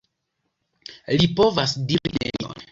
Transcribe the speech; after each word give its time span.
Li 1.21 1.29
povas 1.41 1.79
diri 1.93 2.15
nenion. 2.19 2.69